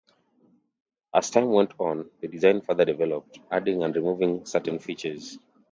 As 1.13 1.29
time 1.29 1.49
went 1.51 1.73
on, 1.79 2.09
the 2.21 2.27
design 2.27 2.61
further 2.61 2.85
developed, 2.85 3.37
adding 3.51 3.83
and 3.83 3.95
removing 3.95 4.47
certain 4.47 4.79
features. 4.79 5.37